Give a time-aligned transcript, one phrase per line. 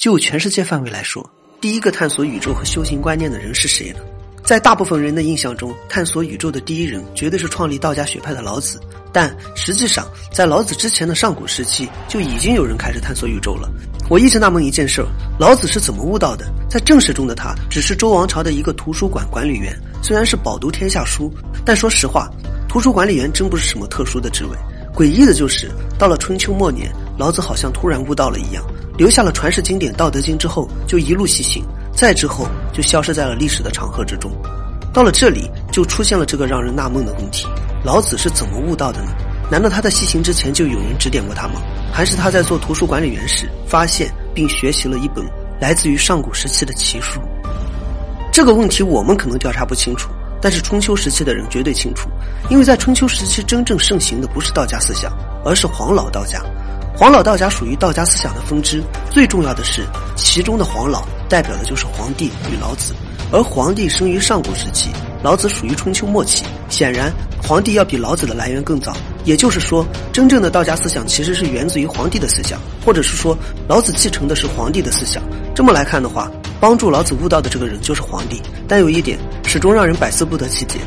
[0.00, 1.22] 就全世界范围来说，
[1.60, 4.00] 第一个探索宇宙和修行观念的人是谁呢？
[4.42, 8.80] 在大部分人的印象中，探索宇宙的第一人绝对是创立道家学派的老子。
[9.12, 13.70] 但实际上，在老子之前的上古时期，就已经有人开始探索宇宙了。
[14.08, 15.04] 我一直纳闷一件事：
[15.38, 16.50] 老子是怎么悟道的？
[16.66, 21.30] 在正史中的他只是周王朝的一个图书馆管理员，虽然是饱读天下书，
[21.62, 22.26] 但说实话，
[22.70, 24.56] 图书管理员真不是什么特殊的职位。
[24.94, 28.64] 诡异的就是，到了春秋末年，老子好像突然悟道了一样，
[29.00, 34.30] 留下了传世经典《道德经》之后，就一路西行，再之后就消失在了历史的长河之中。
[34.92, 37.46] 到了这里，就出现了这个让人纳闷的问题：
[37.82, 39.12] 老子是怎么悟道的呢？
[39.50, 41.62] 难道他在西行之前就有人指点过他吗？
[41.90, 45.24] 还是他在做图书管理员时发现并学习了一本
[45.62, 47.22] 来自于上古时期的奇书？
[48.30, 50.10] 这个问题我们可能调查不清楚，
[50.42, 52.10] 但是春秋时期的人绝对清楚，
[52.50, 55.10] 因为在春秋时期真正盛行的不是道家思想，
[55.42, 56.38] 而是黄老道家。
[57.00, 59.86] 黄老道家属于道家思想的分支，最重要的是
[60.16, 62.92] 其中的黄老代表的就是皇帝与老子。
[63.32, 64.90] 而皇帝生于上古时期，
[65.22, 66.44] 老子属于春秋末期。
[66.68, 67.10] 显然，
[67.42, 68.94] 皇帝要比老子的来源更早。
[69.24, 73.34] 也就是说，真正的道家思想其实是源自于皇帝的思想，或者是说，
[73.66, 75.22] 老子继承的是皇帝的思想。
[75.54, 76.30] 这么来看的话，
[76.60, 78.42] 帮助老子悟道的这个人就是皇帝。
[78.68, 80.78] 但有一点始终让人百思不得其解：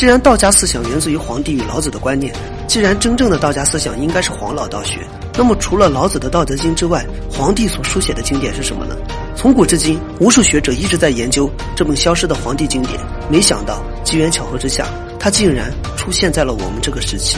[0.00, 2.32] 既然道家思想源自于皇帝与老子的观念，
[2.66, 8.96] 既然真正的道家思想应该是黄老道学，那么除了老子的《道德经》之外，皇帝所书写的经典是什么呢？
[9.36, 12.98] 从古至今，无数学者一直在研究这本消失的皇帝经典。
[13.30, 14.86] 没想到机缘巧合之下，
[15.18, 17.36] 它竟然出现在了我们这个时期。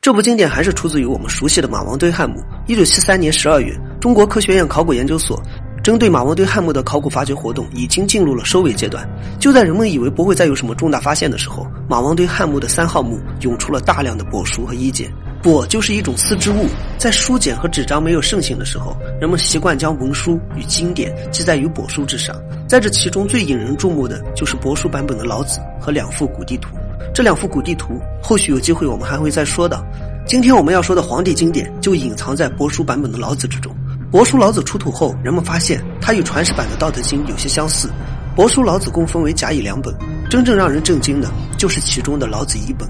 [0.00, 2.42] 这部经典还是出自于我们熟悉的马王堆汉墓。
[2.66, 5.40] 一九七三年十二月，中国科学院考古研究所
[5.82, 9.08] 针对马王堆汉墓的考古发掘活动已经进入了收尾阶段。
[9.40, 15.12] 就在人们以为不会再有什么重大发现的时候，马王堆汉墓的三号墓涌出了大量的帛书和衣简。
[15.42, 16.66] 帛就是一种丝织物，
[16.98, 22.36] 在书简和纸张没有盛行的时候，人们习惯将文书与经典记载于帛书之上。
[22.68, 26.68] 在这其中最引人注目的就是帛书版本的老子和两幅古地图。
[27.12, 29.84] 这两幅古地图，后续有机会我们还会再说到。
[30.24, 33.74] 今天我们要说的皇帝经典就隐藏在帛书版本的老子之中。
[34.12, 37.90] 帛书老子出土后，人们发现它与传世版的《道德经》有些相似。
[38.36, 39.94] 帛书老子共分为甲乙两本，
[40.28, 42.86] 真正让人震惊的就是其中的老子乙本。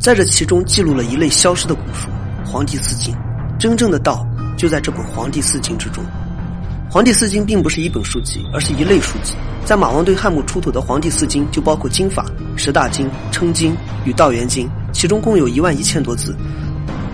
[0.00, 2.08] 在这其中记录了一类消失的古书
[2.44, 3.14] 《黄帝四经》，
[3.60, 6.02] 真正的道就在这本《黄帝四经》之中。
[6.92, 9.36] 《黄帝四经》并不是一本书籍，而是一类书籍。
[9.64, 13.72] 在马王堆汉墓出土的《黄帝四经》就包括经法、十大经、称经
[14.04, 16.34] 与道元经，其中共有一万一千多字。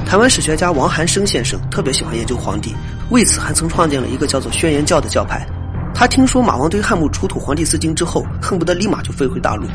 [0.06, 2.72] 台湾史学家王寒生先生特别喜欢研究黄帝，
[3.10, 5.44] 为此还曾创建了一个叫做轩辕教的教派。
[5.92, 9.66] 他听说马王堆汉墓出土《黄帝四经》之后，恨不得立马就飞回大陆，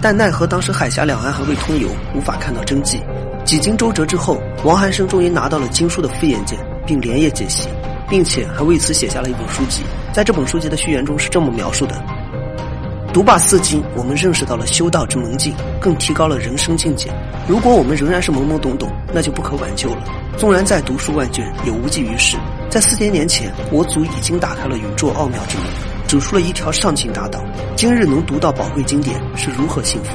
[0.00, 3.00] 但奈何当时海峡两岸还未通邮，无法看到真迹。
[3.44, 7.68] 几经周折之后，王寒生终于拿到了经书的复印件，并连夜解析，
[8.08, 9.82] 并且还为此写下了一本书籍。
[10.12, 12.00] 在这本书籍的序言中是这么描述的：
[13.12, 17.10] 读罢四经，我们认识到了修道之门径，更提高了人生境界。
[17.48, 20.04] 如果我们仍然是懵懵懂懂，那就不可挽救了。
[20.36, 22.36] 纵然再读书万卷，也无济于事。
[22.70, 25.66] 在四千年前，我祖已经打开了宇宙奥妙之门，
[26.06, 27.42] 指出了一条上进大道。
[27.74, 30.10] 今日能读到宝贵经典，是如何幸福？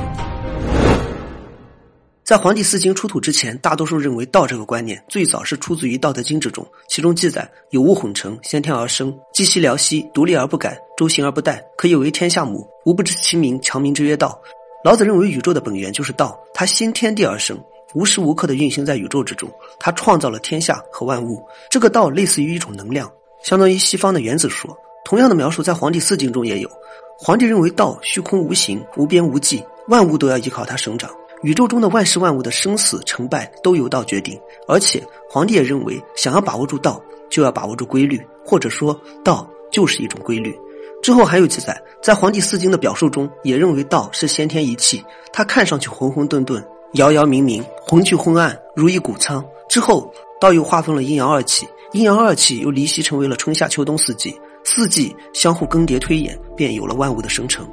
[2.25, 12.68] 在《黄帝四经》出土之前，大多数认为道这个观念最早是出自于《道德经》之中，其中记载有物混成，先天而生，寂兮寥兮，独立而不改，周行而不殆，可以为天下母。
[12.88, 14.41] 吾不知其名，强名之曰道。
[14.84, 17.56] 老子认为宇宙的本源就是道，它先天地而生。
[17.94, 19.47] 无时无刻的运行在宇宙之中，
[19.80, 21.47] 它创造了天下和万物。
[21.69, 23.07] 这个道类似于一种能量，
[23.44, 24.75] 相当于西方的原子说。
[25.06, 26.68] 同样的描述在《黄帝四经》中也有。
[27.19, 31.07] 皇帝认为道虚空无形、无边无际，万物都要依靠它生长。
[31.44, 34.40] 宇宙中的万事万物的生死成败都由道决定。
[34.68, 40.57] 而且皇帝也认为，想要把握住道，就要把握住规律，或者说道就是一种规律。
[41.03, 46.63] 之后还有记载，在《黄帝四经》的表述中，也认为道是先天一气，它看上去浑混沌沌。
[46.94, 49.44] 摇摇冥冥，魂聚昏暗，如一谷仓。
[49.69, 57.69] 之后，道又划分了阴阳二气，阴阳二气又离析成为了春夏秋冬四季，四季相互更迭推演，便有了万物的生成。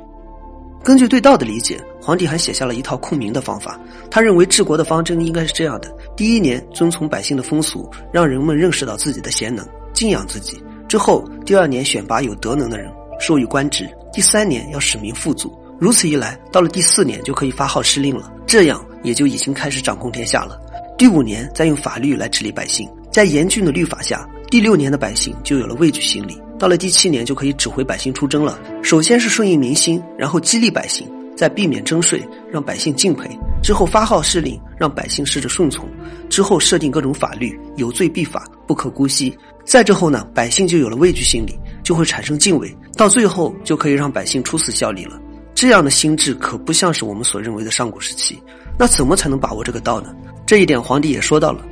[0.84, 3.78] 根据对道的理解，皇帝还写下了一套控民的方法。
[4.10, 10.56] 他认为治国的方针应该是这样的：第一年遵从百姓的风俗，让人们认识到自己的贤能，敬仰自己；
[10.88, 15.56] 之后，第二年选拔有德能的人，授予官职；第三年要使民富足。
[15.78, 18.32] 如此一来，到了第四年就可以发号施令了。
[18.44, 20.60] 这样也就已经开始掌控天下了。
[20.98, 26.36] 第五年再用法律来治理百姓，在严峻的律法下，第六年的百姓就有了畏惧心理。
[26.62, 28.56] 到了第七年就可以指挥百姓出征了。
[28.84, 32.22] 首先是顺应民心，然后激励百姓，在避免征税，
[32.52, 35.84] 让百姓敬佩；之后发号施令，让百姓试着顺从；
[36.30, 39.36] 之后设定各种法律，有罪必罚，不可姑息。
[39.64, 45.20] 再之后呢，百姓就有了畏惧心理，就会产生敬畏，到最后就可以让百姓出死效力了。
[45.56, 48.40] 这样的心智可不像是我们所认为的上古时期。
[48.78, 50.14] 那怎么才能把握这个道呢？
[50.46, 51.66] 这一点皇帝也说到了。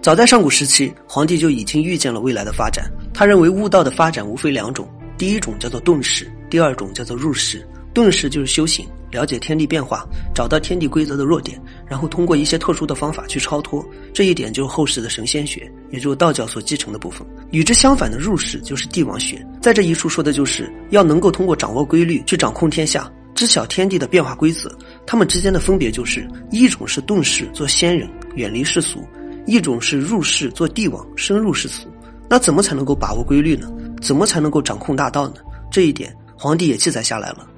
[0.00, 2.88] 早在上古时期，皇帝就已经预见了未来的发展。
[3.12, 7.66] 他认为悟道的发展无非两种，第一种叫做遁世，第二种叫做入世。
[7.92, 13.84] 遁世就是修行，了解天地变化，找到天地规则的弱点，然后通过一些特殊的方法去超脱。
[14.14, 17.26] 这一点就是后世的神仙学，也就是道教所继承的部分。
[17.50, 24.70] 与之相反的入世就是帝王学，在这一处说的就是要能够通过掌握规律去掌控天下，知晓天地的变化规则。
[25.04, 29.02] 他们之间的分别就是：一种是遁世做仙人，远离世俗。
[29.48, 31.88] 一种是入世做帝王，深入世俗。
[32.28, 33.66] 那怎么才能够把握规律呢？
[34.02, 35.36] 怎么才能够掌控大道呢？
[35.70, 37.48] 这一点，皇帝也记载下来了。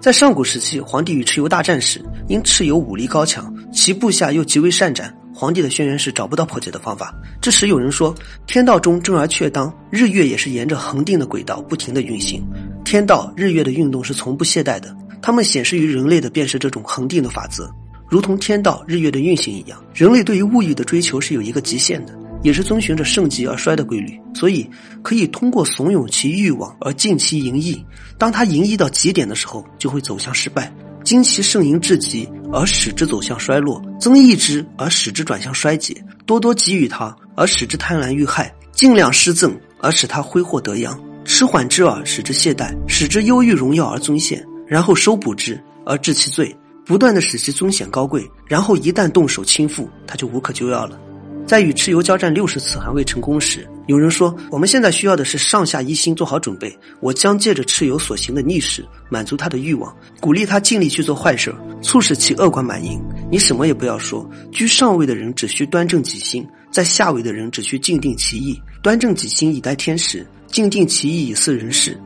[0.00, 7.14] 在上古时期，皇帝与蚩尤大战时，因蚩尤武力高强，其部下又极为善战，皇帝的轩辕氏找不到破解的方法。
[7.40, 8.12] 这时有人说，
[8.48, 12.44] 天道中正而确当，日月也是沿着恒定的轨道不停的运行，
[12.84, 14.92] 天道日月的运动是从不懈怠的，
[15.22, 17.72] 它们显示于人类的便是这种恒定的法则。
[18.08, 24.18] 如同天道日月的运行一样，人类对于物欲的追求是有一个极限的，也是遵循着盛极而衰的规律。
[24.34, 24.68] 所以，
[25.02, 27.84] 可以通过怂恿其欲望而尽其淫逸。
[28.16, 30.72] 当他淫逸到极点的时候，就会走向失败；
[31.04, 35.94] 经其盛淫至极而使之走向衰落，增益之而使之转向衰竭。
[36.24, 46.54] 多多给予他而使之贪婪欲害，尽量施赠而使他挥霍得扬，迟缓之而使之懈怠，使之忧郁荣耀而尊献，然后收捕之而治其罪。
[46.88, 50.98] 不断的使其尊显高贵，然后一旦动手倾覆，他就无可救药了。
[51.46, 56.74] 在与蚩尤交战六十次还未成功时，有人说：“我们现在需要的是上下一心，做好准备。
[57.00, 62.98] 我将借着蚩尤所行的逆事，满足他的欲望，鼓励他尽力去做坏事，促使其恶贯满盈。
[63.30, 68.58] 你什么也不要说，居上位的人只需端正己心，在下位的人只需静定其意。
[68.82, 72.00] 端正己心以待天时，静定其意以祀人事。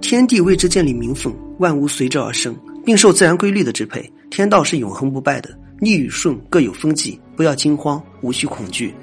[0.00, 5.50] 天地为之建立民凤，万物随之而生。”并受自然规律的支配，天道是永恒不败的，
[5.80, 8.94] 逆与顺各有风纪，不要惊慌，无需恐惧。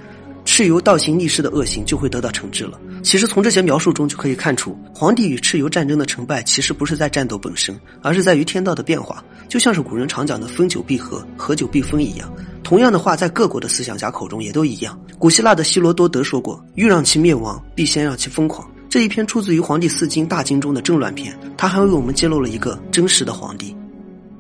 [0.46, 2.80] 蚩尤倒行逆施的恶行就会得到惩治了。
[3.04, 9.22] 其实从这些描述中就可以看出，皇帝与蚩尤战争的成败，其实不是在战斗本身，而是在于天道的变化。
[9.50, 12.32] 就像是古人常讲的“分久必合，合久必分”一样。
[12.64, 14.98] 同样的话，在各国的思想家口中也都一样。
[15.20, 23.76] 古希腊的希罗多德说过：“欲让其灭亡，必先让其疯狂。”这一篇出自于《黄帝四经大经》中的政乱篇，他还为我们揭露了一个真实的皇帝。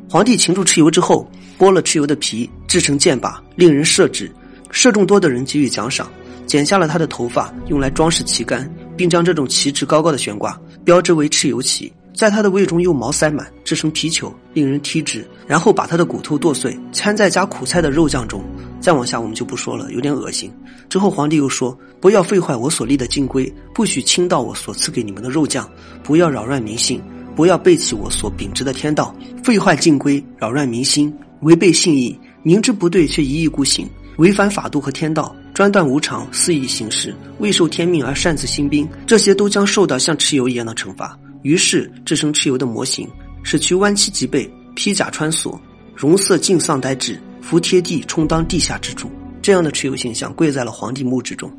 [0.09, 4.31] 皇帝擒住蚩尤之后，剥了蚩尤的皮，制成箭靶，令人射之，
[4.71, 6.09] 射中多的人给予奖赏。
[6.45, 11.91] 剪下了他的头发，用来装饰旗杆，并将这种旗帜高高的悬挂，标志为蚩尤旗。
[12.13, 18.41] 在他的胃中用毛塞满，制成皮球，令人踢之，然后把他的骨头剁碎，掺在加苦菜的肉酱中。
[18.79, 20.49] 再往下我们就不说了，有点恶心。
[20.87, 25.69] 之后皇帝又说：“不要废坏我所立的禁规，不许倾倒我所赐给你们的肉酱，
[26.01, 27.01] 不要扰乱民心，
[27.37, 33.87] 不要背弃我所秉持的天道，废坏禁规，扰乱民心，违背信义，明知不对却一意孤行，
[34.17, 43.07] 违反法度和天道，专断无常，肆意行事，未受天命而擅自兴兵，这些都将受到像蚩尤一样的惩罚。”于是制成蚩尤的模型，
[43.43, 45.61] 使其弯膝脊背，披甲穿锁，
[45.95, 49.11] 容色尽丧呆滞，服贴地，充当地下之主。
[49.43, 51.55] 这样的蚩尤形象跪在了皇帝墓之中。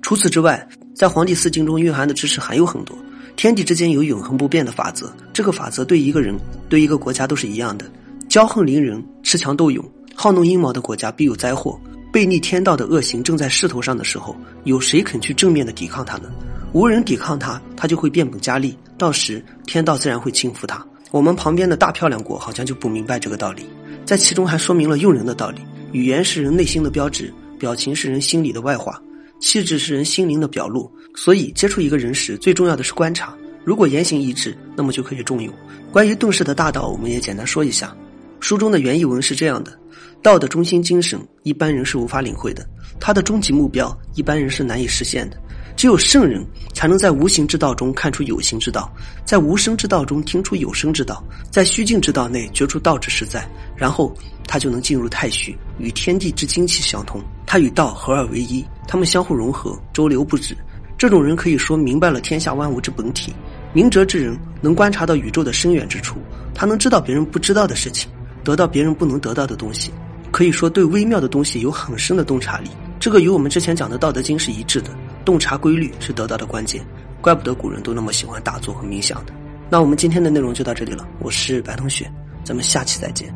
[0.00, 2.96] 除此之外，在《皇帝四经》中蕴含的知识还有很多。
[3.36, 7.84] 天地之间有永恒不变的法则，这个法则对一个人、对一个国家都是一样的。
[8.28, 9.84] 骄横凌人、恃强斗勇、
[10.14, 11.78] 好弄阴谋的国家必有灾祸。
[12.12, 16.30] 背逆天道的恶行正在势头上的时候，有谁肯去正面的抵抗它呢？
[16.72, 20.86] 无人抵抗他，他就会变本加厉，到时天道自然会倾覆他。
[21.10, 23.64] 我们旁边的大漂亮国好像就不明白这个道理，
[24.04, 25.60] 在其中还说明了用人的道理。
[25.92, 28.98] 语言是人内心的标志，表情是人心里的外化，
[29.40, 30.90] 气质是人心灵的表露。
[31.14, 33.36] 所以接触一个人时，最重要的是观察。
[33.64, 35.52] 如果言行一致，那么就可以重用。
[35.92, 37.94] 关于遁世的大道，我们也简单说一下。
[38.40, 39.78] 书中的原译文是这样的：
[40.20, 42.64] 道的中心精神，一般人是无法领会的；
[42.98, 45.36] 它的终极目标，一般人是难以实现的。
[45.76, 48.92] 只有圣人才能在无形之道中看出有形之道，
[49.24, 54.12] 在无声之道中听出有声之道，在虚静之道内觉出道之实在，然后
[54.46, 60.56] 他就能进入太虚，与天地之精气相通，他与道合二为一，他们相互融合，周流不止。
[61.02, 63.34] 这种人可以说明白了天下万物之本体。
[63.72, 66.20] 明哲之人能观察到宇宙的深远之处，
[66.54, 68.08] 他能知道别人不知道的事情，
[68.44, 69.90] 得到别人不能得到的东西，
[70.30, 72.70] 可以说对微妙的东西有很深的洞察力。
[73.00, 74.90] 这个与我们之前讲的《道德经》是一致的。
[75.24, 76.80] 洞察规律是得到的关键，
[77.20, 79.32] 怪不得古人都那么喜欢打坐和冥想的。
[79.68, 82.08] 那我们今天的内容就到这里了，我是白同学，
[82.44, 83.28] 咱们下期再见。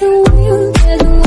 [0.00, 1.17] doesn't want you, doesn't